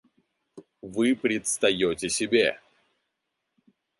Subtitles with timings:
[0.81, 2.59] Вы предстаете себе!